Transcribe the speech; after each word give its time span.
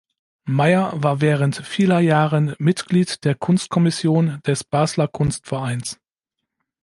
Meyer 0.47 0.93
war 0.95 1.21
während 1.21 1.57
vieler 1.57 1.99
Jahren 1.99 2.55
Mitglied 2.57 3.23
der 3.23 3.35
Kunstkommission 3.35 4.39
des 4.47 4.63
Basler 4.63 5.07
Kunstvereins. 5.07 5.99